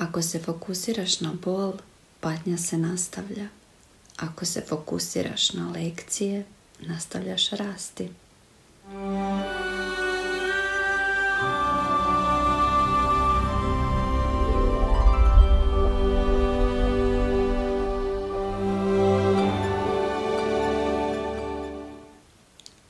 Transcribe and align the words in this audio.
Ako 0.00 0.22
se 0.22 0.38
fokusiraš 0.38 1.20
na 1.20 1.32
bol, 1.44 1.72
patnja 2.20 2.56
se 2.58 2.78
nastavlja. 2.78 3.48
Ako 4.16 4.44
se 4.44 4.62
fokusiraš 4.68 5.52
na 5.52 5.70
lekcije, 5.70 6.44
nastavljaš 6.80 7.50
rasti. 7.50 8.08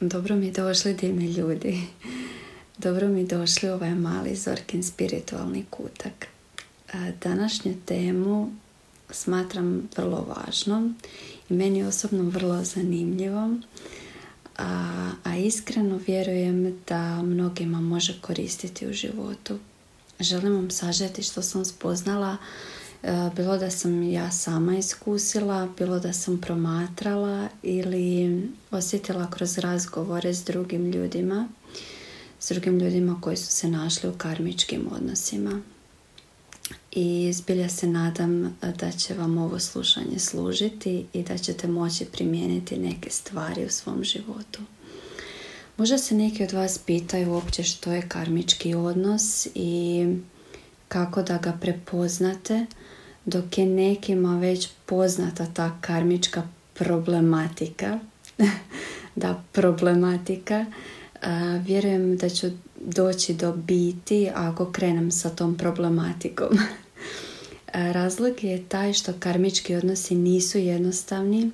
Dobro 0.00 0.36
mi 0.36 0.52
došli 0.52 0.94
divni 0.94 1.32
ljudi. 1.32 1.80
Dobro 2.78 3.08
mi 3.08 3.26
došli 3.26 3.68
ovaj 3.68 3.94
mali 3.94 4.36
Zorkin 4.36 4.82
spiritualni 4.82 5.64
kutak. 5.70 6.39
Današnju 7.22 7.74
temu 7.86 8.52
smatram 9.10 9.88
vrlo 9.96 10.26
važnom 10.36 10.96
i 11.48 11.54
meni 11.54 11.82
osobno 11.82 12.30
vrlo 12.30 12.64
zanimljivom. 12.64 13.62
A, 14.58 15.10
a 15.24 15.36
iskreno 15.36 16.00
vjerujem 16.06 16.78
da 16.88 17.22
mnogima 17.22 17.80
može 17.80 18.20
koristiti 18.20 18.86
u 18.86 18.92
životu. 18.92 19.58
Želim 20.20 20.54
vam 20.54 20.70
sažeti 20.70 21.22
što 21.22 21.42
sam 21.42 21.64
spoznala 21.64 22.36
E, 23.02 23.30
bilo 23.36 23.58
da 23.58 23.70
sam 23.70 24.02
ja 24.02 24.30
sama 24.30 24.78
iskusila, 24.78 25.68
bilo 25.78 25.98
da 25.98 26.12
sam 26.12 26.40
promatrala 26.40 27.48
ili 27.62 28.42
osjetila 28.70 29.30
kroz 29.30 29.58
razgovore 29.58 30.34
s 30.34 30.44
drugim 30.44 30.90
ljudima, 30.90 31.48
s 32.40 32.50
drugim 32.50 32.78
ljudima 32.78 33.20
koji 33.20 33.36
su 33.36 33.46
se 33.46 33.68
našli 33.68 34.10
u 34.10 34.12
karmičkim 34.18 34.88
odnosima. 34.92 35.60
I 36.92 37.32
zbilja 37.32 37.68
se 37.68 37.86
nadam 37.86 38.56
da 38.78 38.90
će 38.90 39.14
vam 39.14 39.38
ovo 39.38 39.58
slušanje 39.58 40.18
služiti 40.18 41.06
i 41.12 41.22
da 41.22 41.38
ćete 41.38 41.68
moći 41.68 42.04
primijeniti 42.04 42.78
neke 42.78 43.10
stvari 43.10 43.66
u 43.66 43.70
svom 43.70 44.04
životu. 44.04 44.60
Možda 45.76 45.98
se 45.98 46.14
neki 46.14 46.44
od 46.44 46.52
vas 46.52 46.78
pitaju 46.78 47.32
uopće 47.32 47.62
što 47.62 47.92
je 47.92 48.08
karmički 48.08 48.74
odnos 48.74 49.46
i 49.54 50.06
kako 50.88 51.22
da 51.22 51.38
ga 51.38 51.58
prepoznate 51.60 52.66
dok 53.24 53.58
je 53.58 53.66
nekima 53.66 54.38
već 54.38 54.68
poznata 54.86 55.46
ta 55.54 55.78
karmička 55.80 56.42
problematika, 56.74 57.98
da 59.22 59.42
problematika, 59.52 60.66
vjerujem 61.64 62.16
da 62.16 62.28
ću 62.28 62.46
doći 62.80 63.34
do 63.34 63.52
biti 63.52 64.30
ako 64.34 64.72
krenem 64.72 65.10
sa 65.10 65.30
tom 65.30 65.56
problematikom. 65.56 66.48
Razlog 67.72 68.44
je 68.44 68.68
taj 68.68 68.92
što 68.92 69.12
karmički 69.18 69.74
odnosi 69.74 70.14
nisu 70.14 70.58
jednostavni 70.58 71.50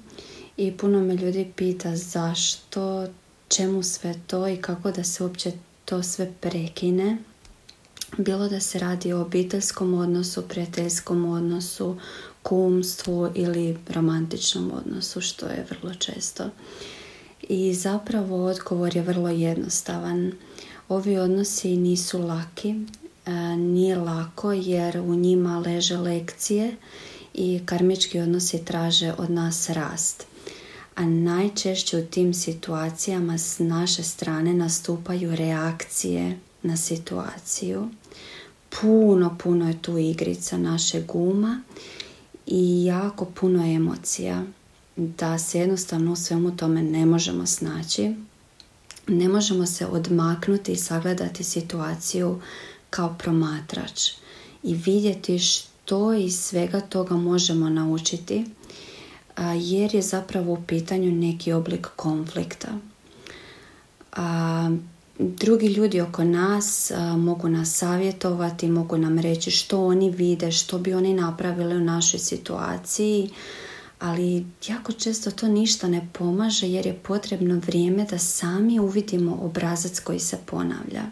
i 0.56 0.72
puno 0.72 1.00
me 1.00 1.14
ljudi 1.14 1.52
pita 1.56 1.97
zašto, 1.97 3.08
čemu 3.48 3.82
sve 3.82 4.14
to 4.27 4.48
i 4.48 4.56
kako 4.56 4.91
da 4.91 5.04
se 5.04 5.22
uopće 5.22 5.52
to 5.84 6.02
sve 6.02 6.32
prekine 6.41 7.16
bilo 8.16 8.48
da 8.48 8.60
se 8.60 8.78
radi 8.78 9.12
o 9.12 9.20
obiteljskom 9.20 9.94
odnosu, 9.94 10.42
prijateljskom 10.48 11.24
odnosu, 11.24 11.97
kumstvu 12.42 13.30
ili 13.34 13.78
romantičnom 13.88 14.72
odnosu, 14.74 15.20
što 15.20 15.47
je 15.47 15.66
vrlo 15.70 15.94
često. 15.94 16.50
I 17.48 17.74
zapravo 17.74 18.44
odgovor 18.44 18.97
je 18.97 19.02
vrlo 19.02 19.28
jednostavan. 19.28 20.32
Ovi 20.88 21.18
odnosi 21.18 21.76
nisu 21.76 22.18
laki, 22.18 22.74
e, 23.26 23.32
nije 23.56 23.96
lako 23.96 24.52
jer 24.52 25.00
u 25.00 25.14
njima 25.14 25.58
leže 25.58 25.96
lekcije 25.96 26.76
i 27.34 27.60
karmički 27.64 28.18
odnosi 28.18 28.64
traže 28.64 29.14
od 29.18 29.30
nas 29.30 29.70
rast. 29.70 30.26
A 30.94 31.04
najčešće 31.04 31.98
u 31.98 32.06
tim 32.06 32.34
situacijama 32.34 33.38
s 33.38 33.58
naše 33.58 34.02
strane 34.02 34.54
nastupaju 34.54 35.36
reakcije 35.36 36.38
na 36.62 36.76
situaciju. 36.76 37.88
Puno, 38.80 39.36
puno 39.42 39.69
je 39.69 39.82
tu 39.82 39.98
igrica 39.98 40.58
naše 40.58 41.02
guma 41.02 41.60
i 42.46 42.84
jako 42.84 43.25
puno 43.25 43.75
emocija 43.75 44.44
da 44.96 45.38
se 45.38 45.58
jednostavno 45.58 46.12
u 46.12 46.16
svemu 46.16 46.56
tome 46.56 46.82
ne 46.82 47.06
možemo 47.06 47.46
snaći. 47.46 48.14
Ne 49.09 49.28
možemo 49.28 49.67
se 49.67 49.87
odmaknuti 49.87 50.72
i 50.72 50.77
sagledati 50.77 51.44
situaciju 51.44 52.41
kao 52.91 53.15
promatrač 53.19 54.11
i 54.62 54.75
vidjeti 54.75 55.39
što 55.39 56.15
iz 56.15 56.39
svega 56.41 56.81
toga 56.81 57.17
možemo 57.17 57.69
naučiti 57.69 58.44
jer 59.55 59.94
je 59.94 60.03
zapravo 60.03 60.53
u 60.53 60.62
pitanju 60.67 61.12
neki 61.12 61.53
oblik 61.53 61.87
konflikta. 61.97 62.69
Drugi 65.19 65.67
ljudi 65.67 66.00
oko 66.00 66.25
nas 66.25 66.93
mogu 67.19 67.49
nas 67.49 67.75
savjetovati, 67.75 68.69
mogu 68.69 68.99
nam 68.99 69.19
reći 69.19 69.50
što 69.50 69.87
oni 69.87 70.11
vide, 70.11 70.53
što 70.53 70.78
bi 70.78 70.94
oni 70.94 71.15
napravili 71.15 71.77
u 71.77 71.81
našoj 71.81 72.21
situaciji, 72.21 73.31
ali 73.98 74.46
jako 74.68 74.92
često 74.92 75.30
to 75.30 75.48
ništa 75.48 75.88
ne 75.88 76.08
pomaže 76.12 76.68
jer 76.68 76.86
je 76.86 76.98
potrebno 77.02 77.60
vrijeme 77.66 78.06
da 78.10 78.18
sami 78.18 78.80
uvidimo 78.80 79.38
obrazac 79.42 80.00
koji 80.00 80.20
se 80.20 80.38
ponavlja. 80.46 81.02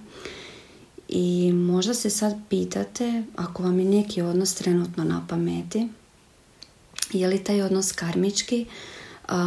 I 1.08 1.52
možda 1.52 1.94
se 1.94 2.10
sad 2.10 2.36
pitate, 2.48 3.22
ako 3.36 3.62
vam 3.62 3.78
je 3.78 3.84
neki 3.84 4.22
odnos 4.22 4.54
trenutno 4.54 5.04
na 5.04 5.26
pameti, 5.28 5.88
je 7.12 7.28
li 7.28 7.44
taj 7.44 7.62
odnos 7.62 7.92
karmički, 7.92 8.66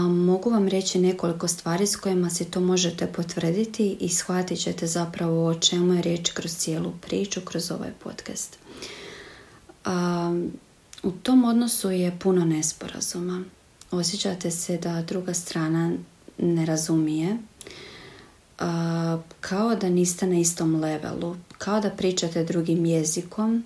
mogu 0.09 0.49
vam 0.49 0.67
reći 0.67 0.99
nekoliko 0.99 1.47
stvari 1.47 1.87
s 1.87 1.95
kojima 1.95 2.29
se 2.29 2.45
to 2.45 2.59
možete 2.61 3.07
potvrditi 3.07 3.97
i 3.99 4.09
shvatit 4.09 4.59
ćete 4.59 4.87
zapravo 4.87 5.47
o 5.47 5.55
čemu 5.55 5.93
je 5.93 6.01
riječ 6.01 6.31
kroz 6.31 6.51
cijelu 6.51 6.93
priču, 7.01 7.41
kroz 7.41 7.71
ovaj 7.71 7.91
podcast. 8.03 8.57
U 11.03 11.11
tom 11.11 11.45
odnosu 11.45 11.91
je 11.91 12.17
puno 12.19 12.45
nesporazuma. 12.45 13.43
Osjećate 13.91 14.51
se 14.51 14.77
da 14.77 15.01
druga 15.01 15.33
strana 15.33 15.91
ne 16.37 16.65
razumije, 16.65 17.37
kao 19.39 19.75
da 19.75 19.89
niste 19.89 20.27
na 20.27 20.39
istom 20.39 20.75
levelu, 20.75 21.35
kao 21.57 21.79
da 21.79 21.89
pričate 21.89 22.43
drugim 22.43 22.85
jezikom, 22.85 23.63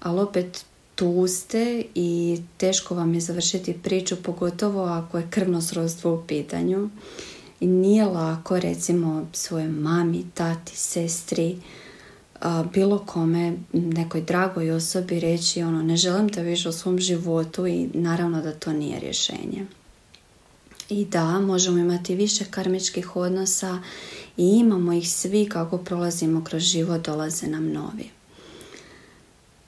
ali 0.00 0.20
opet 0.20 0.64
tu 0.94 1.26
ste 1.28 1.84
i 1.94 2.40
teško 2.56 2.94
vam 2.94 3.14
je 3.14 3.20
završiti 3.20 3.78
priču, 3.82 4.16
pogotovo 4.22 4.84
ako 4.84 5.18
je 5.18 5.28
krvno 5.30 5.62
srodstvo 5.62 6.14
u 6.14 6.26
pitanju. 6.26 6.90
I 7.60 7.66
nije 7.66 8.04
lako, 8.04 8.60
recimo, 8.60 9.26
svoje 9.32 9.68
mami, 9.68 10.24
tati, 10.34 10.76
sestri, 10.76 11.56
bilo 12.72 12.98
kome, 12.98 13.52
nekoj 13.72 14.20
dragoj 14.20 14.70
osobi 14.70 15.20
reći 15.20 15.62
ono, 15.62 15.82
ne 15.82 15.96
želim 15.96 16.28
te 16.28 16.42
više 16.42 16.68
u 16.68 16.72
svom 16.72 16.98
životu 16.98 17.66
i 17.66 17.88
naravno 17.94 18.42
da 18.42 18.52
to 18.52 18.72
nije 18.72 19.00
rješenje. 19.00 19.66
I 20.88 21.04
da, 21.04 21.40
možemo 21.40 21.78
imati 21.78 22.14
više 22.14 22.44
karmičkih 22.50 23.16
odnosa 23.16 23.78
i 24.36 24.46
imamo 24.46 24.92
ih 24.92 25.10
svi 25.10 25.48
kako 25.48 25.78
prolazimo 25.78 26.44
kroz 26.44 26.62
život, 26.62 27.04
dolaze 27.04 27.46
nam 27.46 27.72
novi. 27.72 28.10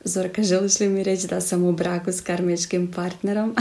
Zorka, 0.04 0.43
želiš 0.43 0.81
li 0.81 0.89
mi 0.89 1.03
reći 1.03 1.27
da 1.27 1.41
sam 1.41 1.65
u 1.65 1.72
braku 1.72 2.10
s 2.10 2.21
karmičkim 2.21 2.93
partnerom? 2.93 3.54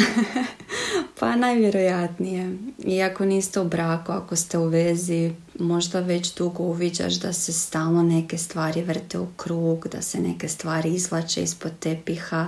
pa 1.21 1.35
najvjerojatnije. 1.35 2.57
Iako 2.85 3.25
niste 3.25 3.59
u 3.59 3.65
braku, 3.65 4.11
ako 4.11 4.35
ste 4.35 4.57
u 4.57 4.65
vezi, 4.65 5.33
možda 5.59 5.99
već 5.99 6.35
dugo 6.35 6.63
uviđaš 6.63 7.13
da 7.13 7.33
se 7.33 7.53
stalno 7.53 8.03
neke 8.03 8.37
stvari 8.37 8.83
vrte 8.83 9.19
u 9.19 9.27
krug, 9.37 9.87
da 9.87 10.01
se 10.01 10.19
neke 10.19 10.47
stvari 10.47 10.93
izlače 10.93 11.43
ispod 11.43 11.71
tepiha. 11.79 12.47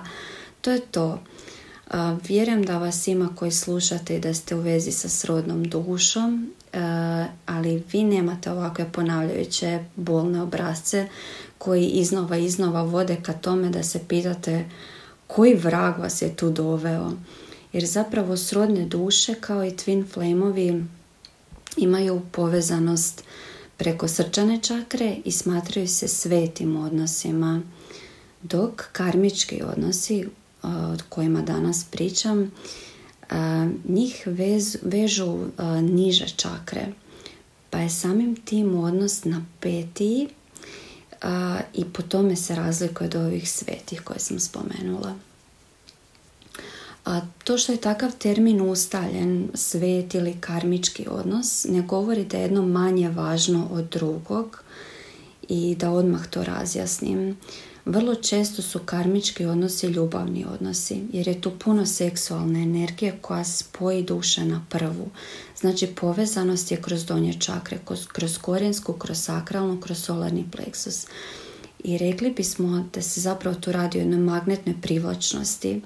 To 0.61 0.71
je 0.71 0.79
to. 0.79 1.19
Vjerujem 2.27 2.63
da 2.63 2.77
vas 2.77 3.07
ima 3.07 3.29
koji 3.35 3.51
slušate 3.51 4.15
i 4.15 4.19
da 4.19 4.33
ste 4.33 4.55
u 4.55 4.59
vezi 4.59 4.91
sa 4.91 5.09
srodnom 5.09 5.63
dušom, 5.63 6.51
ali 7.45 7.83
vi 7.91 8.03
nemate 8.03 8.51
ovakve 8.51 8.91
ponavljajuće 8.91 9.83
bolne 9.95 10.41
obrazce 10.41 11.07
koji 11.57 11.87
iznova 11.87 12.37
iznova 12.37 12.83
vode 12.83 13.17
ka 13.23 13.33
tome 13.33 13.69
da 13.69 13.83
se 13.83 13.99
pitate 14.07 14.65
koji 15.27 15.53
vrag 15.53 15.99
vas 15.99 16.21
je 16.21 16.35
tu 16.35 16.51
doveo. 16.51 17.11
Jer 17.73 17.85
zapravo 17.85 18.37
srodne 18.37 18.85
duše 18.85 19.35
kao 19.35 19.65
i 19.65 19.71
twin 19.71 20.13
flameovi 20.13 20.83
imaju 21.77 22.21
povezanost 22.31 23.23
preko 23.77 24.07
srčane 24.07 24.59
čakre 24.61 25.15
i 25.25 25.31
smatraju 25.31 25.87
se 25.87 26.07
svetim 26.07 26.75
odnosima. 26.75 27.61
Dok 28.41 28.83
karmički 28.91 29.61
odnosi 29.63 30.25
od 30.63 31.03
kojima 31.09 31.41
danas 31.41 31.85
pričam, 31.91 32.51
njih 33.87 34.27
vežu 34.81 35.39
niže 35.81 36.27
čakre. 36.35 36.87
Pa 37.69 37.77
je 37.77 37.89
samim 37.89 38.35
tim 38.35 38.75
odnos 38.75 39.23
na 39.23 39.45
petiji 39.59 40.29
i 41.73 41.85
po 41.93 42.01
tome 42.01 42.35
se 42.35 42.55
razlikuje 42.55 43.07
od 43.07 43.15
ovih 43.15 43.49
svetih 43.49 44.01
koje 44.01 44.19
sam 44.19 44.39
spomenula. 44.39 45.15
A 47.05 47.21
to 47.43 47.57
što 47.57 47.71
je 47.71 47.81
takav 47.81 48.11
termin 48.17 48.61
ustaljen, 48.61 49.49
svet 49.53 50.13
ili 50.13 50.37
karmički 50.39 51.07
odnos, 51.09 51.65
ne 51.69 51.81
govori 51.81 52.25
da 52.25 52.37
je 52.37 52.43
jedno 52.43 52.61
manje 52.61 53.09
važno 53.09 53.67
od 53.71 53.89
drugog 53.89 54.63
i 55.49 55.75
da 55.75 55.91
odmah 55.91 56.27
to 56.27 56.43
razjasnim. 56.43 57.37
Vrlo 57.85 58.15
često 58.15 58.61
su 58.61 58.79
karmički 58.79 59.45
odnosi 59.45 59.87
ljubavni 59.87 60.45
odnosi, 60.53 61.01
jer 61.13 61.27
je 61.27 61.41
tu 61.41 61.51
puno 61.59 61.85
seksualne 61.85 62.61
energije 62.63 63.17
koja 63.21 63.43
spoji 63.43 64.03
duše 64.03 64.45
na 64.45 64.65
prvu. 64.69 65.09
Znači 65.59 65.87
povezanost 65.87 66.71
je 66.71 66.81
kroz 66.81 67.05
donje 67.05 67.33
čakre, 67.39 67.79
kroz 68.13 68.37
korijensku, 68.37 68.93
kroz 68.93 69.17
sakralnu, 69.17 69.81
kroz 69.81 70.03
solarni 70.03 70.45
pleksus. 70.51 71.05
I 71.83 71.97
rekli 71.97 72.31
bismo 72.31 72.85
da 72.93 73.01
se 73.01 73.21
zapravo 73.21 73.55
tu 73.55 73.71
radi 73.71 73.97
o 73.97 74.01
jednoj 74.01 74.19
magnetnoj 74.19 74.75
privlačnosti. 74.81 75.81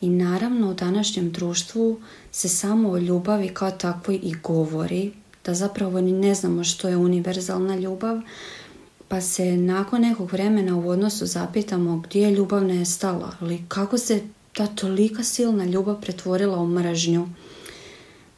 I 0.00 0.08
naravno 0.08 0.70
u 0.70 0.74
današnjem 0.74 1.30
društvu 1.30 2.00
se 2.32 2.48
samo 2.48 2.90
o 2.90 2.98
ljubavi 2.98 3.48
kao 3.48 3.70
takvoj 3.70 4.20
i 4.22 4.34
govori, 4.42 5.12
da 5.44 5.54
zapravo 5.54 6.00
ni 6.00 6.12
ne 6.12 6.34
znamo 6.34 6.64
što 6.64 6.88
je 6.88 6.96
univerzalna 6.96 7.76
ljubav, 7.76 8.20
pa 9.08 9.20
se 9.20 9.56
nakon 9.56 10.00
nekog 10.00 10.32
vremena 10.32 10.76
u 10.76 10.88
odnosu 10.88 11.26
zapitamo 11.26 11.96
gdje 11.96 12.22
je 12.22 12.30
ljubav 12.30 12.64
nestala 12.64 13.32
ali 13.40 13.64
kako 13.68 13.98
se 13.98 14.22
ta 14.52 14.66
tolika 14.66 15.24
silna 15.24 15.64
ljubav 15.64 16.00
pretvorila 16.00 16.58
u 16.58 16.66
mržnju. 16.66 17.28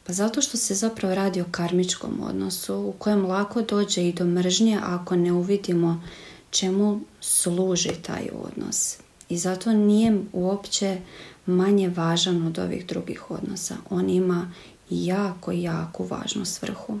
Pa 0.03 0.13
zato 0.13 0.41
što 0.41 0.57
se 0.57 0.73
zapravo 0.75 1.15
radi 1.15 1.41
o 1.41 1.45
karmičkom 1.51 2.21
odnosu 2.23 2.75
u 2.75 2.93
kojem 2.97 3.25
lako 3.25 3.61
dođe 3.61 4.07
i 4.07 4.13
do 4.13 4.25
mržnje 4.25 4.79
ako 4.83 5.15
ne 5.15 5.31
uvidimo 5.31 6.03
čemu 6.55 7.01
služi 7.21 7.91
taj 8.01 8.29
odnos. 8.33 8.97
I 9.29 9.37
zato 9.37 9.73
nije 9.73 10.19
uopće 10.33 10.97
manje 11.45 11.89
važan 11.89 12.47
od 12.47 12.59
ovih 12.59 12.85
drugih 12.85 13.31
odnosa. 13.31 13.75
On 13.89 14.09
ima 14.09 14.51
jako, 14.89 15.51
jako 15.51 16.03
važnu 16.03 16.45
svrhu. 16.45 16.99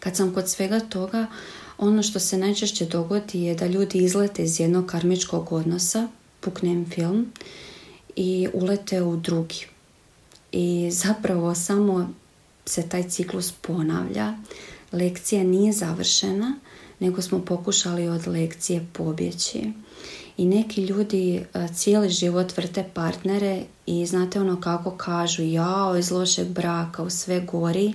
Kad 0.00 0.16
sam 0.16 0.34
kod 0.34 0.50
svega 0.50 0.80
toga, 0.80 1.26
ono 1.78 2.02
što 2.02 2.20
se 2.20 2.38
najčešće 2.38 2.86
dogodi 2.86 3.42
je 3.42 3.54
da 3.54 3.66
ljudi 3.66 3.98
izlete 3.98 4.42
iz 4.42 4.60
jednog 4.60 4.86
karmičkog 4.86 5.52
odnosa, 5.52 6.08
pukne 6.40 6.72
im 6.72 6.90
film 6.90 7.32
i 8.16 8.48
ulete 8.52 9.02
u 9.02 9.16
drugi. 9.16 9.66
I 10.52 10.90
zapravo 10.92 11.54
samo 11.54 12.14
se 12.66 12.88
taj 12.88 13.08
ciklus 13.08 13.52
ponavlja. 13.52 14.34
Lekcija 14.92 15.44
nije 15.44 15.72
završena, 15.72 16.54
nego 17.04 17.22
smo 17.22 17.38
pokušali 17.38 18.08
od 18.08 18.26
lekcije 18.26 18.86
pobjeći. 18.92 19.72
I 20.36 20.46
neki 20.46 20.84
ljudi 20.84 21.36
e, 21.36 21.68
cijeli 21.74 22.08
život 22.08 22.56
vrte 22.56 22.84
partnere 22.94 23.62
i 23.86 24.06
znate 24.06 24.40
ono 24.40 24.60
kako 24.60 24.90
kažu 24.90 25.42
jao 25.42 25.96
iz 25.98 26.10
lošeg 26.10 26.48
braka 26.48 27.02
u 27.02 27.10
sve 27.10 27.40
gori 27.40 27.94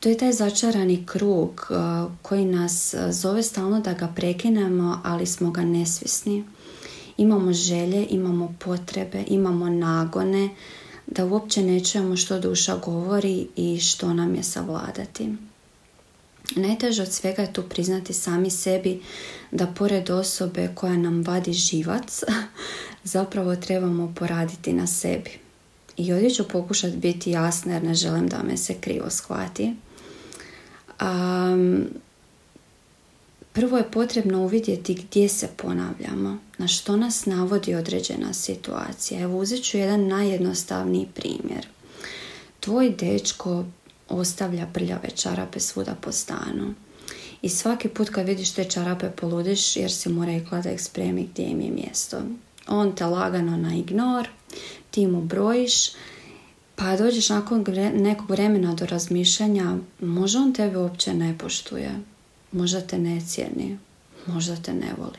to 0.00 0.08
je 0.08 0.18
taj 0.18 0.32
začarani 0.32 1.06
krug 1.06 1.66
uh, 1.70 1.76
koji 2.22 2.44
nas 2.44 2.94
uh, 2.94 3.12
zove 3.12 3.42
stalno 3.42 3.80
da 3.80 3.92
ga 3.92 4.12
prekinemo, 4.16 5.00
ali 5.04 5.26
smo 5.26 5.50
ga 5.50 5.62
nesvisni. 5.62 6.44
Imamo 7.16 7.52
želje, 7.52 8.06
imamo 8.10 8.54
potrebe, 8.58 9.24
imamo 9.26 9.68
nagone, 9.68 10.48
da 11.06 11.24
uopće 11.24 11.62
ne 11.62 11.84
čujemo 11.84 12.16
što 12.16 12.40
duša 12.40 12.76
govori 12.76 13.46
i 13.56 13.80
što 13.80 14.14
nam 14.14 14.34
je 14.34 14.42
savladati. 14.42 15.28
Najteže 16.54 17.02
od 17.02 17.12
svega 17.12 17.42
je 17.42 17.52
tu 17.52 17.62
priznati 17.62 18.12
sami 18.12 18.50
sebi 18.50 19.02
da 19.50 19.66
pored 19.66 20.10
osobe 20.10 20.68
koja 20.74 20.96
nam 20.96 21.22
vadi 21.22 21.52
živac, 21.52 22.22
zapravo 23.04 23.56
trebamo 23.56 24.14
poraditi 24.16 24.72
na 24.72 24.86
sebi. 24.86 25.30
I 25.96 26.12
ovdje 26.12 26.30
ću 26.30 26.48
pokušati 26.48 26.96
biti 26.96 27.30
jasna 27.30 27.72
jer 27.72 27.84
ne 27.84 27.94
želim 27.94 28.26
da 28.26 28.42
me 28.42 28.56
se 28.56 28.74
krivo 28.74 29.10
shvati. 29.10 29.74
Um, 31.00 31.86
prvo 33.52 33.76
je 33.76 33.90
potrebno 33.90 34.42
uvidjeti 34.42 34.94
gdje 34.94 35.28
se 35.28 35.48
ponavljamo, 35.56 36.38
na 36.58 36.68
što 36.68 36.96
nas 36.96 37.26
navodi 37.26 37.74
određena 37.74 38.32
situacija. 38.32 39.20
Evo 39.20 39.38
uzet 39.38 39.64
ću 39.64 39.78
jedan 39.78 40.06
najjednostavniji 40.06 41.08
primjer. 41.14 41.66
Tvoj 42.60 42.90
dečko 42.90 43.64
ostavlja 44.08 44.66
prljave 44.72 45.10
čarape 45.10 45.60
svuda 45.60 45.94
po 46.00 46.12
stanu. 46.12 46.74
I 47.42 47.48
svaki 47.48 47.88
put 47.88 48.10
kad 48.10 48.26
vidiš 48.26 48.52
te 48.52 48.64
čarape 48.64 49.10
poludiš 49.10 49.76
jer 49.76 49.92
si 49.92 50.08
mu 50.08 50.24
rekla 50.24 50.60
da 50.60 50.70
ih 50.70 50.82
spremi 50.82 51.28
gdje 51.32 51.42
im 51.42 51.60
je 51.60 51.70
mjesto. 51.70 52.22
On 52.68 52.96
te 52.96 53.06
lagano 53.06 53.56
na 53.56 53.74
ignor, 53.74 54.28
ti 54.90 55.06
mu 55.06 55.20
brojiš 55.20 55.90
pa 56.76 56.96
dođeš 56.96 57.28
nakon 57.28 57.64
nekog 57.94 58.30
vremena 58.30 58.74
do 58.74 58.86
razmišljanja, 58.86 59.76
možda 60.00 60.38
on 60.38 60.52
tebe 60.52 60.78
uopće 60.78 61.14
ne 61.14 61.38
poštuje, 61.38 62.00
možda 62.52 62.80
te 62.80 62.98
ne 62.98 63.20
cijeni, 63.20 63.78
možda 64.26 64.56
te 64.56 64.74
ne 64.74 64.94
voli. 64.98 65.18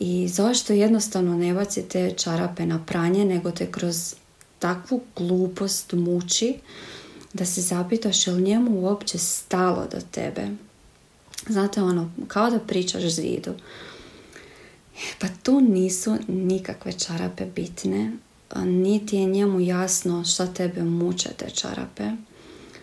I 0.00 0.28
zašto 0.28 0.72
jednostavno 0.72 1.36
ne 1.36 1.54
bacite 1.54 2.14
čarape 2.16 2.66
na 2.66 2.84
pranje, 2.86 3.24
nego 3.24 3.50
te 3.50 3.72
kroz 3.72 4.14
takvu 4.58 5.00
glupost 5.16 5.92
muči 5.92 6.54
da 7.32 7.44
se 7.46 7.60
zapitaš 7.60 8.26
je 8.26 8.32
li 8.32 8.42
njemu 8.42 8.80
uopće 8.80 9.18
stalo 9.18 9.86
do 9.92 10.00
tebe. 10.10 10.48
Znate 11.48 11.82
ono, 11.82 12.10
kao 12.28 12.50
da 12.50 12.58
pričaš 12.58 13.02
zidu. 13.02 13.54
Pa 15.18 15.26
tu 15.42 15.60
nisu 15.60 16.16
nikakve 16.28 16.92
čarape 16.92 17.46
bitne, 17.46 18.12
niti 18.56 19.16
je 19.16 19.26
njemu 19.26 19.60
jasno 19.60 20.24
šta 20.24 20.46
tebe 20.46 20.82
muče 20.82 21.28
te 21.36 21.50
čarape. 21.50 22.10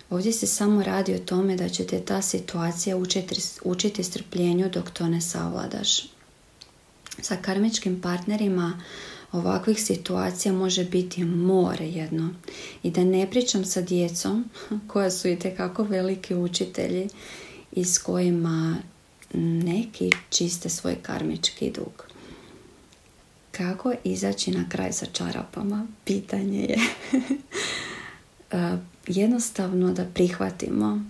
Ovdje 0.09 0.33
se 0.33 0.47
samo 0.47 0.83
radi 0.83 1.15
o 1.15 1.19
tome 1.19 1.55
da 1.55 1.69
će 1.69 1.87
te 1.87 1.99
ta 2.01 2.21
situacija 2.21 2.97
učiti, 2.97 3.41
učiti 3.63 4.03
strpljenju 4.03 4.69
dok 4.69 4.89
to 4.89 5.07
ne 5.07 5.21
savladaš. 5.21 6.07
Sa 7.21 7.35
karmičkim 7.41 8.01
partnerima 8.01 8.81
ovakvih 9.37 9.83
situacija 9.83 10.53
može 10.53 10.85
biti 10.85 11.23
more 11.23 11.87
jedno. 11.87 12.33
I 12.83 12.91
da 12.91 13.03
ne 13.03 13.29
pričam 13.29 13.65
sa 13.65 13.81
djecom 13.81 14.49
koja 14.87 15.11
su 15.11 15.27
i 15.27 15.39
tekako 15.39 15.83
veliki 15.83 16.35
učitelji 16.35 17.09
i 17.71 17.85
s 17.85 17.97
kojima 17.97 18.75
neki 19.33 20.11
čiste 20.29 20.69
svoj 20.69 20.95
karmički 21.01 21.71
dug. 21.71 22.05
Kako 23.51 23.93
izaći 24.03 24.51
na 24.51 24.69
kraj 24.69 24.93
sa 24.93 25.05
čarapama? 25.05 25.87
Pitanje 26.05 26.59
je. 26.59 26.79
E, 28.51 28.77
jednostavno 29.07 29.93
da 29.93 30.05
prihvatimo 30.05 31.05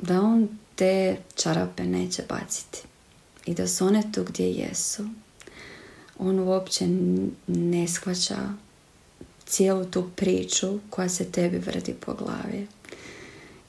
da 0.00 0.20
on 0.20 0.48
te 0.74 1.16
čarape 1.34 1.84
neće 1.84 2.22
baciti 2.28 2.82
i 3.46 3.54
da 3.54 3.68
su 3.68 3.86
one 3.86 4.02
tu 4.12 4.24
gdje 4.24 4.50
jesu. 4.50 5.08
On 6.18 6.38
uopće 6.38 6.86
ne 7.46 7.88
shvaća 7.88 8.36
cijelu 9.46 9.84
tu 9.84 10.10
priču 10.16 10.78
koja 10.90 11.08
se 11.08 11.24
tebi 11.24 11.58
vrti 11.58 11.94
po 11.94 12.14
glavi. 12.14 12.66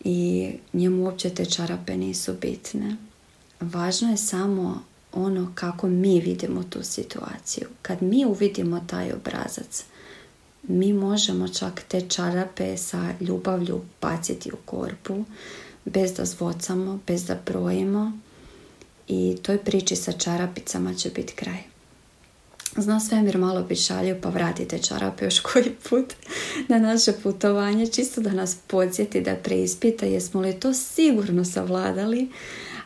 I 0.04 0.50
njemu 0.74 1.04
uopće 1.04 1.30
te 1.30 1.46
čarape 1.46 1.98
nisu 1.98 2.34
bitne. 2.42 2.96
Važno 3.60 4.12
je 4.12 4.18
samo 4.18 4.84
ono 5.14 5.52
kako 5.56 5.88
mi 5.88 6.20
vidimo 6.20 6.64
tu 6.64 6.84
situaciju. 6.84 7.68
Kad 7.82 8.02
mi 8.02 8.26
uvidimo 8.26 8.86
taj 8.88 9.12
obrazac, 9.12 9.84
mi 10.64 10.94
možemo 10.94 11.48
čak 11.48 11.84
te 11.88 12.02
čarape 12.10 12.78
sa 12.78 13.14
ljubavlju 13.20 13.82
baciti 14.02 14.52
u 14.52 14.58
korpu, 14.66 15.26
bez 15.86 16.14
da 16.14 16.26
zvocamo, 16.26 17.00
bez 17.08 17.26
da 17.26 17.40
brojimo 17.46 18.12
i 19.08 19.38
toj 19.42 19.58
priči 19.58 19.96
sa 19.96 20.12
čarapicama 20.12 20.94
će 20.94 21.10
biti 21.10 21.34
kraj. 21.34 21.73
Zna 22.78 23.00
svemir 23.00 23.38
malo 23.38 23.64
bi 23.64 23.76
šalju 23.76 24.16
pa 24.22 24.30
vratite 24.30 24.80
čarape 24.80 25.26
još 25.26 25.40
koji 25.40 25.72
put 25.90 26.14
na 26.70 26.80
naše 26.80 27.14
putovanje 27.24 27.88
čisto 27.88 28.22
da 28.22 28.32
nas 28.32 28.58
podsjeti 28.68 29.22
da 29.22 29.36
preispita 29.36 30.06
jesmo 30.06 30.42
li 30.42 30.60
to 30.60 30.74
sigurno 30.74 31.46
savladali 31.46 32.30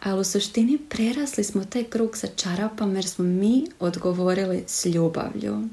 ali 0.03 0.22
u 0.22 0.24
suštini 0.24 0.77
prerasli 0.89 1.44
smo 1.44 1.65
taj 1.65 1.84
krug 1.84 2.17
sa 2.17 2.27
čarapama 2.27 2.94
jer 2.94 3.06
smo 3.06 3.25
mi 3.25 3.65
odgovorili 3.79 4.63
s 4.67 4.86
ljubavlju. 4.86 5.63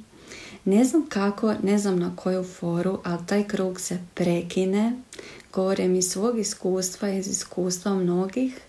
Ne 0.64 0.84
znam 0.84 1.06
kako, 1.08 1.54
ne 1.62 1.78
znam 1.78 1.98
na 1.98 2.16
koju 2.16 2.44
foru, 2.44 2.98
ali 3.04 3.26
taj 3.26 3.44
krug 3.44 3.80
se 3.80 3.98
prekine. 4.14 4.92
Govorim 5.52 5.96
iz 5.96 6.10
svog 6.10 6.38
iskustva, 6.38 7.08
iz 7.08 7.28
iskustva 7.28 7.94
mnogih. 7.94 8.60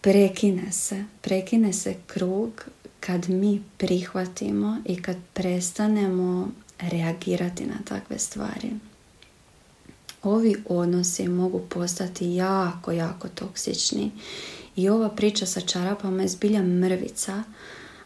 Prekine 0.00 0.72
se. 0.72 1.04
Prekine 1.20 1.72
se 1.72 1.94
krug 2.06 2.64
kad 3.06 3.28
mi 3.28 3.62
prihvatimo 3.78 4.78
i 4.86 5.02
kad 5.02 5.16
prestanemo 5.32 6.48
reagirati 6.78 7.66
na 7.66 7.76
takve 7.84 8.18
stvari 8.18 8.70
ovi 10.22 10.56
odnosi 10.68 11.28
mogu 11.28 11.60
postati 11.68 12.34
jako, 12.34 12.92
jako 12.92 13.28
toksični 13.28 14.10
I 14.76 14.88
ova 14.88 15.08
priča 15.08 15.46
sa 15.46 15.60
čarapama 15.60 16.22
je 16.22 16.28
zbilja 16.28 16.62
mrvica, 16.62 17.42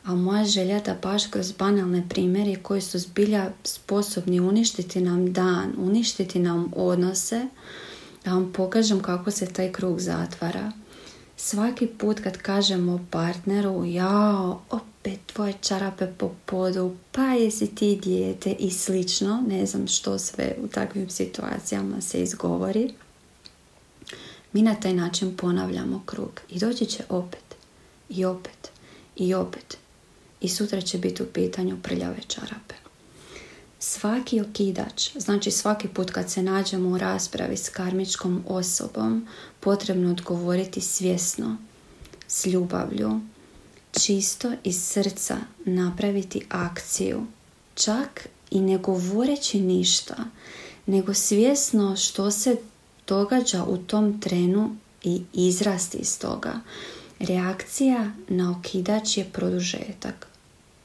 a 0.04 0.14
moja 0.14 0.44
želja 0.44 0.80
da 0.80 0.96
baš 1.02 1.26
kroz 1.26 1.52
banalne 1.52 2.02
primjere 2.08 2.56
koji 2.62 2.80
su 2.80 2.98
zbilja 2.98 3.50
sposobni 3.64 4.40
uništiti 4.40 5.00
nam 5.00 5.32
dan, 5.32 5.74
uništiti 5.78 6.38
nam 6.38 6.72
odnose, 6.76 7.46
da 8.24 8.30
vam 8.30 8.52
pokažem 8.52 9.02
kako 9.02 9.30
se 9.30 9.46
taj 9.46 9.72
krug 9.72 10.00
zatvara. 10.00 10.72
Svaki 11.40 11.86
put 11.86 12.20
kad 12.20 12.38
kažemo 12.38 13.06
partneru, 13.10 13.84
jao, 13.84 14.62
opet 14.70 15.20
tvoje 15.26 15.54
čarape 15.60 16.06
po 16.18 16.30
podu, 16.46 16.96
pa 17.12 17.22
jesi 17.22 17.74
ti 17.74 17.96
dijete 18.02 18.52
i 18.58 18.70
slično, 18.70 19.44
ne 19.48 19.66
znam 19.66 19.86
što 19.86 20.18
sve 20.18 20.56
u 20.64 20.68
takvim 20.68 21.10
situacijama 21.10 22.00
se 22.00 22.22
izgovori, 22.22 22.94
mi 24.52 24.62
na 24.62 24.74
taj 24.74 24.94
način 24.94 25.36
ponavljamo 25.36 26.02
krug 26.06 26.40
i 26.48 26.58
doći 26.58 26.86
će 26.86 27.04
opet 27.08 27.54
i 28.08 28.24
opet 28.24 28.70
i 29.16 29.34
opet 29.34 29.78
i 30.40 30.48
sutra 30.48 30.80
će 30.80 30.98
biti 30.98 31.22
u 31.22 31.26
pitanju 31.26 31.76
prljave 31.82 32.20
čarape. 32.28 32.87
Svaki 33.80 34.40
okidač, 34.40 35.10
znači 35.16 35.50
svaki 35.50 35.88
put 35.88 36.10
kad 36.10 36.30
se 36.30 36.42
nađemo 36.42 36.88
u 36.88 36.98
raspravi 36.98 37.56
s 37.56 37.68
karmičkom 37.68 38.44
osobom, 38.48 39.28
potrebno 39.60 40.10
odgovoriti 40.10 40.80
svjesno, 40.80 41.56
s 42.28 42.46
ljubavlju, 42.46 43.20
čisto 43.92 44.52
iz 44.64 44.82
srca 44.82 45.36
napraviti 45.64 46.46
akciju, 46.48 47.26
čak 47.74 48.28
i 48.50 48.60
ne 48.60 48.78
govoreći 48.78 49.60
ništa, 49.60 50.16
nego 50.86 51.14
svjesno 51.14 51.96
što 51.96 52.30
se 52.30 52.56
događa 53.06 53.64
u 53.64 53.76
tom 53.76 54.20
trenu 54.20 54.76
i 55.04 55.22
izrasti 55.32 55.98
iz 55.98 56.18
toga. 56.18 56.60
Reakcija 57.18 58.10
na 58.28 58.50
okidač 58.58 59.16
je 59.16 59.24
produžetak. 59.32 60.26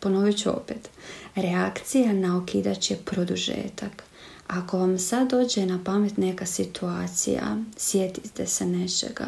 Ponovit 0.03 0.37
ću 0.37 0.49
opet. 0.49 0.89
Reakcija 1.35 2.13
na 2.13 2.37
okidač 2.37 2.91
je 2.91 2.97
produžetak. 3.05 4.03
Ako 4.47 4.77
vam 4.77 4.99
sad 4.99 5.29
dođe 5.29 5.65
na 5.65 5.79
pamet 5.85 6.17
neka 6.17 6.45
situacija, 6.45 7.57
sjetite 7.77 8.47
se 8.47 8.65
nečega. 8.65 9.27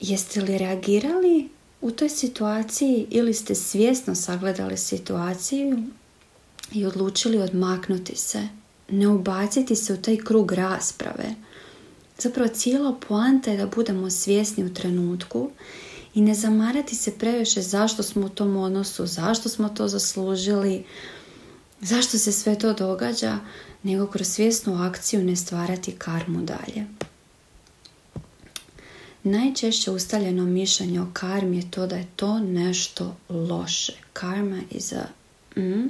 Jeste 0.00 0.40
li 0.40 0.58
reagirali 0.58 1.48
u 1.80 1.90
toj 1.90 2.08
situaciji 2.08 3.06
ili 3.10 3.34
ste 3.34 3.54
svjesno 3.54 4.14
sagledali 4.14 4.76
situaciju 4.76 5.82
i 6.72 6.86
odlučili 6.86 7.38
odmaknuti 7.38 8.16
se, 8.16 8.48
ne 8.88 9.08
ubaciti 9.08 9.76
se 9.76 9.92
u 9.92 9.96
taj 9.96 10.16
krug 10.16 10.52
rasprave. 10.52 11.34
Zapravo 12.18 12.48
cijela 12.48 12.96
poanta 13.08 13.50
je 13.50 13.56
da 13.56 13.66
budemo 13.66 14.10
svjesni 14.10 14.64
u 14.64 14.74
trenutku 14.74 15.50
i 16.16 16.20
ne 16.20 16.34
zamarati 16.34 16.96
se 16.96 17.18
previše 17.18 17.62
zašto 17.62 18.02
smo 18.02 18.26
u 18.26 18.28
tom 18.28 18.56
odnosu, 18.56 19.06
zašto 19.06 19.48
smo 19.48 19.68
to 19.68 19.88
zaslužili, 19.88 20.84
zašto 21.80 22.18
se 22.18 22.32
sve 22.32 22.58
to 22.58 22.72
događa, 22.72 23.38
nego 23.82 24.06
kroz 24.06 24.28
svjesnu 24.28 24.82
akciju 24.82 25.24
ne 25.24 25.36
stvarati 25.36 25.92
karmu 25.92 26.42
dalje. 26.42 26.86
Najčešće 29.22 29.90
ustaljeno 29.90 30.44
mišljenje 30.44 31.00
o 31.00 31.06
karmi 31.12 31.56
je 31.56 31.70
to 31.70 31.86
da 31.86 31.96
je 31.96 32.06
to 32.16 32.38
nešto 32.38 33.16
loše. 33.28 33.92
Karma 34.12 34.60
is 34.70 34.92
a... 34.92 35.06
Mm, 35.56 35.88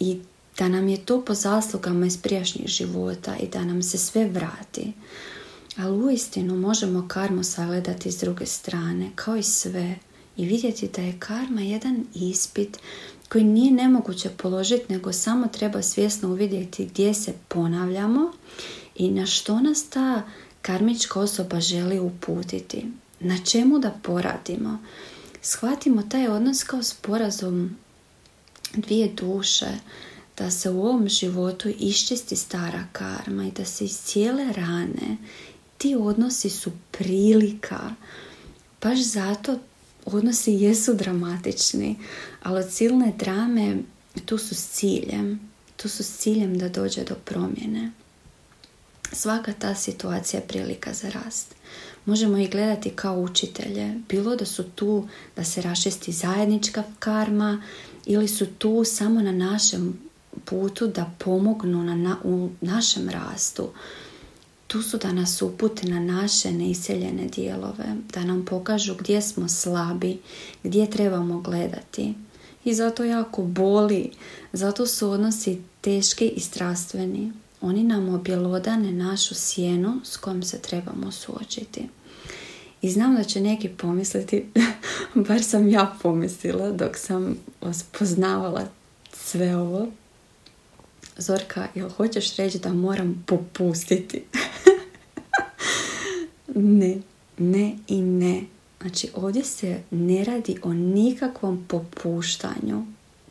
I 0.00 0.20
da 0.58 0.68
nam 0.68 0.88
je 0.88 1.04
to 1.04 1.24
po 1.24 1.34
zaslugama 1.34 2.06
iz 2.06 2.16
prijašnjih 2.16 2.68
života 2.68 3.36
i 3.36 3.48
da 3.48 3.64
nam 3.64 3.82
se 3.82 3.98
sve 3.98 4.28
vrati. 4.28 4.92
Ali 5.76 6.02
uistinu 6.04 6.56
možemo 6.56 7.08
karmu 7.08 7.44
sagledati 7.44 8.12
s 8.12 8.18
druge 8.20 8.46
strane, 8.46 9.10
kao 9.14 9.36
i 9.36 9.42
sve, 9.42 9.96
i 10.36 10.46
vidjeti 10.46 10.88
da 10.88 11.02
je 11.02 11.16
karma 11.18 11.60
jedan 11.60 12.04
ispit 12.14 12.78
koji 13.28 13.44
nije 13.44 13.72
nemoguće 13.72 14.30
položiti, 14.36 14.92
nego 14.92 15.12
samo 15.12 15.46
treba 15.46 15.82
svjesno 15.82 16.28
uvidjeti 16.28 16.86
gdje 16.86 17.14
se 17.14 17.32
ponavljamo 17.48 18.32
i 18.94 19.10
na 19.10 19.26
što 19.26 19.60
nas 19.60 19.88
ta 19.88 20.22
karmička 20.62 21.20
osoba 21.20 21.60
želi 21.60 21.98
uputiti. 21.98 22.86
Na 23.20 23.38
čemu 23.44 23.78
da 23.78 23.90
poradimo? 24.02 24.78
Shvatimo 25.42 26.02
taj 26.02 26.28
odnos 26.28 26.64
kao 26.64 26.82
sporazum 26.82 27.76
dvije 28.74 29.08
duše, 29.08 29.66
da 30.38 30.50
se 30.50 30.70
u 30.70 30.82
ovom 30.82 31.08
životu 31.08 31.68
iščisti 31.78 32.36
stara 32.36 32.84
karma 32.92 33.44
i 33.44 33.50
da 33.50 33.64
se 33.64 33.84
iz 33.84 33.98
cijele 33.98 34.52
rane 34.52 35.16
ti 35.78 35.94
odnosi 35.94 36.50
su 36.50 36.72
prilika. 36.90 37.94
Baš 38.82 38.98
zato 38.98 39.58
odnosi 40.04 40.52
jesu 40.52 40.94
dramatični, 40.94 41.96
ali 42.42 42.70
silne 42.70 43.12
drame 43.18 43.76
tu 44.24 44.38
su 44.38 44.54
s 44.54 44.68
ciljem. 44.68 45.40
Tu 45.76 45.88
su 45.88 46.02
s 46.02 46.18
ciljem 46.18 46.58
da 46.58 46.68
dođe 46.68 47.04
do 47.04 47.14
promjene. 47.24 47.90
Svaka 49.12 49.52
ta 49.52 49.74
situacija 49.74 50.40
je 50.40 50.46
prilika 50.46 50.92
za 50.92 51.08
rast. 51.10 51.54
Možemo 52.04 52.38
ih 52.38 52.50
gledati 52.50 52.90
kao 52.90 53.20
učitelje, 53.20 53.94
bilo 54.08 54.36
da 54.36 54.44
su 54.44 54.62
tu 54.62 55.08
da 55.36 55.44
se 55.44 55.62
rašisti 55.62 56.12
zajednička 56.12 56.82
karma 56.98 57.62
ili 58.06 58.28
su 58.28 58.46
tu 58.46 58.84
samo 58.84 59.22
na 59.22 59.32
našem 59.32 60.00
putu 60.44 60.86
da 60.86 61.10
pomognu 61.18 61.84
na, 61.84 62.16
u 62.24 62.50
našem 62.60 63.08
rastu. 63.08 63.68
Tu 64.66 64.82
su 64.82 64.98
da 64.98 65.12
nas 65.12 65.42
upute 65.42 65.88
na 65.88 66.00
naše 66.00 66.52
neiseljene 66.52 67.26
dijelove, 67.26 67.84
da 68.14 68.24
nam 68.24 68.44
pokažu 68.44 68.94
gdje 68.98 69.22
smo 69.22 69.48
slabi, 69.48 70.18
gdje 70.62 70.90
trebamo 70.90 71.40
gledati. 71.40 72.14
I 72.64 72.74
zato 72.74 73.04
jako 73.04 73.42
boli, 73.42 74.10
zato 74.52 74.86
su 74.86 75.10
odnosi 75.10 75.58
teški 75.80 76.28
i 76.28 76.40
strastveni. 76.40 77.32
Oni 77.60 77.82
nam 77.82 78.08
objelodane 78.08 78.92
našu 78.92 79.34
sjenu 79.34 80.00
s 80.04 80.16
kojom 80.16 80.42
se 80.42 80.58
trebamo 80.58 81.12
suočiti. 81.12 81.88
I 82.82 82.90
znam 82.90 83.16
da 83.16 83.24
će 83.24 83.40
neki 83.40 83.68
pomisliti, 83.68 84.46
bar 85.28 85.42
sam 85.42 85.68
ja 85.68 85.96
pomislila 86.02 86.72
dok 86.72 86.96
sam 86.96 87.36
poznavala 87.98 88.66
sve 89.12 89.56
ovo, 89.56 89.88
Zorka, 91.18 91.68
jel 91.74 91.88
hoćeš 91.88 92.36
reći 92.36 92.58
da 92.58 92.72
moram 92.72 93.24
popustiti? 93.26 94.22
ne, 96.56 96.98
ne 97.38 97.76
i 97.88 98.00
ne. 98.02 98.42
Znači 98.80 99.08
ovdje 99.14 99.44
se 99.44 99.80
ne 99.90 100.24
radi 100.24 100.56
o 100.62 100.72
nikakvom 100.72 101.64
popuštanju. 101.68 102.86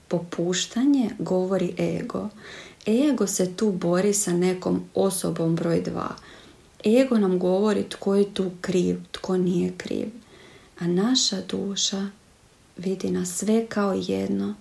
Popuštanje 0.08 1.10
govori 1.20 1.74
ego. 1.80 2.30
Ego 2.88 3.28
se 3.28 3.56
tu 3.56 3.72
bori 3.72 4.14
sa 4.14 4.34
nekom 4.34 4.84
osobom 4.94 5.56
broj 5.56 5.82
dva. 5.82 6.16
Ego 6.86 7.18
nam 7.18 7.40
govori 7.40 7.86
tko 7.90 8.16
je 8.16 8.34
tu 8.34 8.52
kriv, 8.62 8.98
tko 9.12 9.38
nije 9.38 9.74
kriv. 9.78 10.08
A 10.80 10.88
naša 10.88 11.42
duša 11.42 12.08
vidi 12.78 13.12
nas 13.12 13.30
sve 13.30 13.66
kao 13.66 13.94
jedno. 14.08 14.56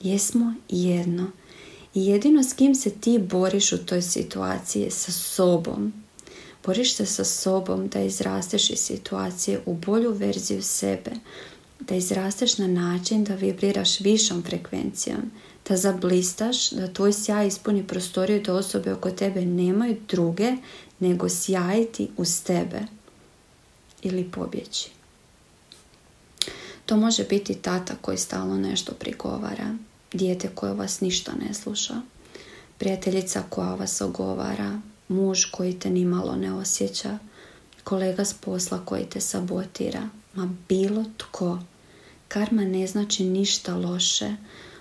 Jesmo 0.00 0.54
jedno. 0.68 1.30
I 1.94 2.06
jedino 2.06 2.42
s 2.42 2.52
kim 2.52 2.74
se 2.74 2.90
ti 2.90 3.18
boriš 3.18 3.72
u 3.72 3.86
toj 3.86 4.02
situaciji 4.02 4.90
sa 4.90 5.12
sobom. 5.12 6.05
Boriš 6.66 6.94
se 6.94 7.06
sa 7.06 7.24
sobom 7.24 7.88
da 7.88 8.00
izrasteš 8.00 8.70
iz 8.70 8.78
situacije 8.78 9.60
u 9.66 9.74
bolju 9.74 10.12
verziju 10.12 10.62
sebe, 10.62 11.10
da 11.80 11.94
izrasteš 11.94 12.58
na 12.58 12.66
način 12.66 13.24
da 13.24 13.34
vibriraš 13.34 14.00
višom 14.00 14.42
frekvencijom, 14.42 15.30
da 15.68 15.76
zablistaš, 15.76 16.70
da 16.70 16.92
tvoj 16.92 17.12
sjaj 17.12 17.46
ispuni 17.46 17.86
prostoriju 17.86 18.42
da 18.42 18.54
osobe 18.54 18.92
oko 18.92 19.10
tebe 19.10 19.46
nemaju 19.46 19.96
druge 20.08 20.52
nego 20.98 21.28
sjajiti 21.28 22.08
uz 22.16 22.42
tebe 22.42 22.80
ili 24.02 24.30
pobjeći. 24.30 24.90
To 26.86 26.96
može 26.96 27.24
biti 27.24 27.54
tata 27.54 27.94
koji 28.00 28.18
stalno 28.18 28.56
nešto 28.56 28.92
prigovara, 28.92 29.76
dijete 30.12 30.48
koje 30.54 30.74
vas 30.74 31.00
ništa 31.00 31.32
ne 31.46 31.54
sluša, 31.54 31.94
prijateljica 32.78 33.42
koja 33.50 33.74
vas 33.74 34.00
ogovara, 34.00 34.80
muž 35.08 35.44
koji 35.44 35.78
te 35.78 35.90
nimalo 35.90 36.36
ne 36.36 36.52
osjeća, 36.52 37.18
kolega 37.84 38.24
s 38.24 38.34
posla 38.34 38.84
koji 38.84 39.04
te 39.04 39.20
sabotira, 39.20 40.08
ma 40.34 40.48
bilo 40.68 41.04
tko. 41.16 41.58
Karma 42.28 42.62
ne 42.62 42.86
znači 42.86 43.24
ništa 43.24 43.76
loše. 43.76 44.36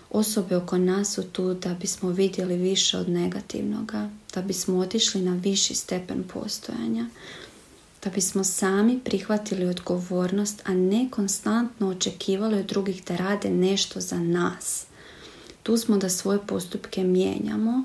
Osobe 0.10 0.56
oko 0.56 0.78
nas 0.78 1.14
su 1.14 1.24
tu 1.24 1.54
da 1.54 1.74
bismo 1.74 2.10
vidjeli 2.10 2.58
više 2.58 2.98
od 2.98 3.10
negativnoga, 3.10 4.10
da 4.36 4.42
bismo 4.42 4.78
otišli 4.78 5.22
na 5.22 5.34
viši 5.34 5.76
stepen 5.76 6.24
postojanja, 6.34 7.06
da 8.04 8.10
bismo 8.10 8.44
sami 8.44 9.00
prihvatili 9.00 9.66
odgovornost, 9.66 10.62
a 10.66 10.74
ne 10.74 11.08
konstantno 11.12 11.90
očekivali 11.90 12.60
od 12.60 12.66
drugih 12.66 13.04
da 13.06 13.16
rade 13.16 13.50
nešto 13.50 14.02
za 14.02 14.20
nas. 14.20 14.86
Tu 15.66 15.78
smo 15.78 15.98
da 15.98 16.10
svoje 16.10 16.40
postupke 16.48 17.04
mijenjamo, 17.04 17.84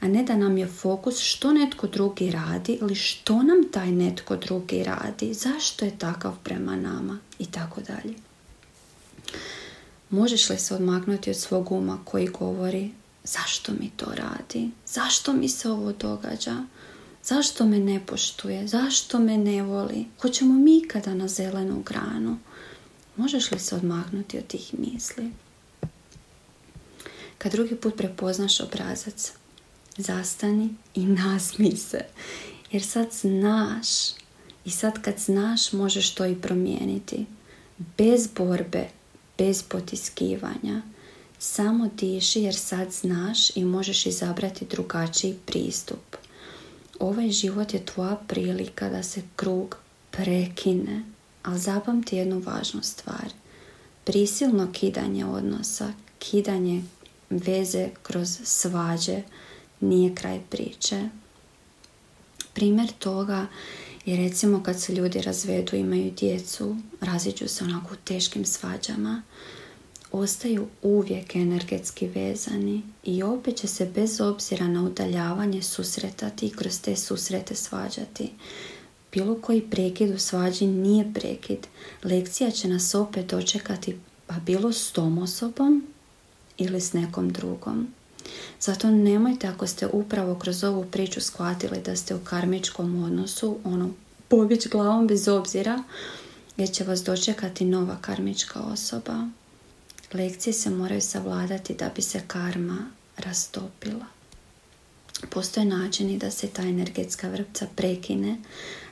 a 0.00 0.08
ne 0.08 0.22
da 0.22 0.36
nam 0.36 0.58
je 0.58 0.66
fokus 0.66 1.18
što 1.18 1.52
netko 1.52 1.86
drugi 1.86 2.30
radi 2.30 2.78
ili 2.80 2.94
što 2.94 3.42
nam 3.42 3.68
taj 3.70 3.92
netko 3.92 4.36
drugi 4.36 4.84
radi, 4.84 5.34
zašto 5.34 5.84
je 5.84 5.98
takav 5.98 6.32
prema 6.42 6.76
nama 6.76 7.18
i 7.38 7.46
tako 7.46 7.80
dalje. 7.80 8.14
Možeš 10.10 10.50
li 10.50 10.58
se 10.58 10.74
odmaknuti 10.74 11.30
od 11.30 11.36
svog 11.36 11.72
uma 11.72 11.98
koji 12.04 12.26
govori 12.28 12.90
zašto 13.24 13.72
mi 13.80 13.90
to 13.96 14.06
radi, 14.14 14.70
zašto 14.86 15.32
mi 15.32 15.48
se 15.48 15.70
ovo 15.70 15.92
događa, 15.92 16.56
zašto 17.24 17.66
me 17.66 17.78
ne 17.78 18.00
poštuje, 18.06 18.68
zašto 18.68 19.18
me 19.18 19.38
ne 19.38 19.62
voli, 19.62 20.06
hoćemo 20.20 20.54
mi 20.54 20.88
kada 20.88 21.14
na 21.14 21.28
zelenu 21.28 21.82
granu. 21.82 22.38
Možeš 23.16 23.50
li 23.50 23.58
se 23.58 23.76
odmaknuti 23.76 24.38
od 24.38 24.46
tih 24.46 24.74
misli? 24.78 25.30
Kad 27.42 27.52
drugi 27.52 27.76
put 27.76 27.96
prepoznaš 27.96 28.60
obrazac, 28.60 29.32
zastani 29.96 30.68
i 30.94 31.06
nasmij 31.06 31.76
se. 31.76 32.04
Jer 32.70 32.82
sad 32.82 33.12
znaš 33.12 33.86
i 34.64 34.70
sad 34.70 35.02
kad 35.02 35.18
znaš 35.18 35.72
možeš 35.72 36.14
to 36.14 36.26
i 36.26 36.40
promijeniti. 36.40 37.26
Bez 37.98 38.26
borbe, 38.26 38.88
bez 39.38 39.62
potiskivanja. 39.62 40.82
Samo 41.38 41.90
diši 41.98 42.42
jer 42.42 42.54
sad 42.54 42.92
znaš 42.92 43.56
i 43.56 43.64
možeš 43.64 44.06
izabrati 44.06 44.66
drugačiji 44.70 45.38
pristup. 45.46 46.16
Ovaj 47.00 47.30
život 47.30 47.74
je 47.74 47.86
tvoja 47.86 48.16
prilika 48.28 48.88
da 48.88 49.02
se 49.02 49.22
krug 49.36 49.76
prekine. 50.10 51.02
Ali 51.42 51.58
zapamti 51.58 52.16
jednu 52.16 52.38
važnu 52.38 52.82
stvar. 52.82 53.32
Prisilno 54.04 54.68
kidanje 54.72 55.26
odnosa, 55.26 55.92
kidanje 56.18 56.82
veze 57.38 57.88
kroz 58.02 58.38
svađe 58.44 59.22
nije 59.80 60.14
kraj 60.14 60.40
priče. 60.50 61.08
Primjer 62.54 62.92
toga 62.98 63.46
je 64.04 64.16
recimo 64.16 64.62
kad 64.62 64.80
se 64.80 64.92
ljudi 64.92 65.22
razvedu, 65.22 65.76
imaju 65.76 66.10
djecu, 66.10 66.76
raziđu 67.00 67.48
se 67.48 67.64
onako 67.64 67.94
u 67.94 68.04
teškim 68.04 68.44
svađama, 68.44 69.22
ostaju 70.12 70.66
uvijek 70.82 71.36
energetski 71.36 72.06
vezani 72.06 72.82
i 73.04 73.22
opet 73.22 73.56
će 73.56 73.66
se 73.66 73.86
bez 73.86 74.20
obzira 74.20 74.68
na 74.68 74.82
udaljavanje 74.82 75.62
susretati 75.62 76.46
i 76.46 76.50
kroz 76.50 76.80
te 76.80 76.96
susrete 76.96 77.54
svađati. 77.54 78.30
Bilo 79.12 79.40
koji 79.40 79.70
prekid 79.70 80.14
u 80.14 80.18
svađi 80.18 80.66
nije 80.66 81.14
prekid. 81.14 81.66
Lekcija 82.04 82.50
će 82.50 82.68
nas 82.68 82.94
opet 82.94 83.26
dočekati 83.26 83.98
pa 84.26 84.34
bilo 84.34 84.72
s 84.72 84.92
tom 84.92 85.18
osobom 85.18 85.91
ili 86.58 86.80
s 86.80 86.92
nekom 86.92 87.32
drugom. 87.32 87.88
Zato 88.60 88.90
nemojte 88.90 89.46
ako 89.46 89.66
ste 89.66 89.86
upravo 89.86 90.34
kroz 90.34 90.64
ovu 90.64 90.84
priču 90.84 91.20
shvatili 91.20 91.82
da 91.84 91.96
ste 91.96 92.14
u 92.14 92.18
karmičkom 92.24 93.04
odnosu, 93.04 93.58
ono, 93.64 93.90
pobjeć 94.28 94.68
glavom 94.68 95.06
bez 95.06 95.28
obzira, 95.28 95.82
jer 96.56 96.70
će 96.70 96.84
vas 96.84 97.04
dočekati 97.04 97.64
nova 97.64 97.96
karmička 98.00 98.60
osoba. 98.60 99.28
Lekcije 100.12 100.52
se 100.52 100.70
moraju 100.70 101.00
savladati 101.00 101.74
da 101.74 101.90
bi 101.96 102.02
se 102.02 102.20
karma 102.26 102.78
rastopila. 103.16 104.06
Postoje 105.30 105.66
načini 105.66 106.18
da 106.18 106.30
se 106.30 106.46
ta 106.46 106.62
energetska 106.62 107.28
vrpca 107.28 107.66
prekine, 107.76 108.38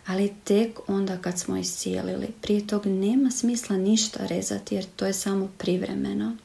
ali 0.07 0.35
tek 0.45 0.79
onda 0.87 1.17
kad 1.17 1.38
smo 1.38 1.57
iscijelili. 1.57 2.26
Prije 2.40 2.67
tog 2.67 2.87
nema 2.87 3.31
smisla 3.31 3.76
ništa 3.76 4.26
rezati 4.26 4.75
jer 4.75 4.85
to 4.97 5.07
je 5.07 5.12
samo 5.12 5.49
privremeno. 5.59 6.37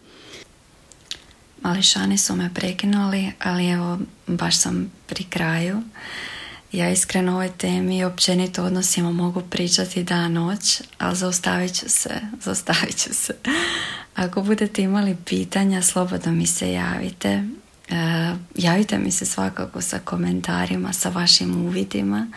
Mališani 1.65 2.17
su 2.17 2.35
me 2.35 2.53
prekinuli, 2.53 3.31
ali 3.43 3.67
evo, 3.67 3.99
baš 4.27 4.57
sam 4.57 4.91
pri 5.07 5.23
kraju. 5.23 5.81
Ja 6.71 6.89
iskreno 6.89 7.31
ovoj 7.31 7.49
temi 7.57 7.97
i 7.97 8.03
općenito 8.03 8.63
odnosima 8.63 9.11
mogu 9.11 9.41
pričati 9.41 10.03
dan 10.03 10.33
noć, 10.33 10.81
ali 10.97 11.15
zaustavit 11.15 11.73
ću 11.73 11.89
se, 11.89 12.09
zaustavit 12.45 12.97
ću 12.97 13.13
se. 13.13 13.33
Ako 14.15 14.41
budete 14.41 14.81
imali 14.81 15.17
pitanja, 15.25 15.81
slobodno 15.81 16.31
mi 16.31 16.47
se 16.47 16.71
javite. 16.71 17.29
E, 17.29 17.43
javite 18.55 18.97
mi 18.97 19.11
se 19.11 19.25
svakako 19.25 19.81
sa 19.81 19.99
komentarima, 19.99 20.93
sa 20.93 21.09
vašim 21.09 21.65
uvidima, 21.65 22.27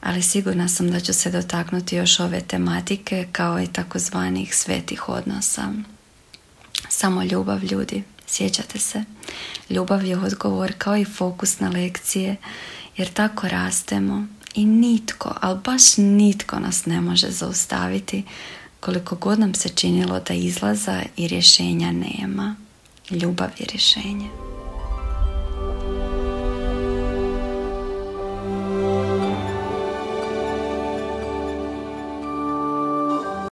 ali 0.00 0.22
sigurna 0.22 0.68
sam 0.68 0.90
da 0.90 1.00
ću 1.00 1.12
se 1.12 1.30
dotaknuti 1.30 1.96
još 1.96 2.20
ove 2.20 2.40
tematike 2.40 3.26
kao 3.32 3.60
i 3.60 3.66
takozvanih 3.66 4.56
svetih 4.56 5.08
odnosa. 5.08 5.72
Samo 6.88 7.22
ljubav 7.22 7.64
ljudi. 7.64 8.02
Sjećate 8.26 8.78
se? 8.78 9.04
Ljubav 9.70 10.04
je 10.04 10.18
odgovor 10.18 10.72
kao 10.78 10.96
i 10.96 11.04
fokus 11.04 11.60
na 11.60 11.68
lekcije, 11.68 12.36
jer 12.96 13.12
tako 13.12 13.48
rastemo 13.48 14.26
i 14.54 14.66
nitko, 14.66 15.34
ali 15.40 15.60
baš 15.64 15.96
nitko 15.96 16.58
nas 16.58 16.86
ne 16.86 17.00
može 17.00 17.30
zaustaviti 17.30 18.24
koliko 18.80 19.16
god 19.16 19.38
nam 19.38 19.54
se 19.54 19.68
činilo 19.68 20.20
da 20.20 20.34
izlaza 20.34 21.02
i 21.16 21.28
rješenja 21.28 21.92
nema. 21.92 22.56
Ljubav 23.10 23.48
je 23.58 23.66
rješenje. 23.66 24.28